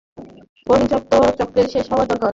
এই 0.67 0.77
হিংসাত্মক 0.79 1.23
চক্রের 1.39 1.67
শেষ 1.73 1.85
হওয়া 1.91 2.05
দরকার। 2.05 2.29